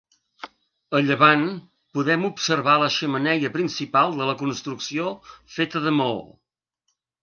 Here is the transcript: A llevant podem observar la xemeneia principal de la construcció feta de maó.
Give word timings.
A 0.99 1.01
llevant 1.09 1.43
podem 1.99 2.25
observar 2.31 2.79
la 2.85 2.89
xemeneia 2.97 3.55
principal 3.61 4.19
de 4.19 4.31
la 4.33 4.39
construcció 4.43 5.17
feta 5.61 5.89
de 5.89 5.99
maó. 6.03 6.23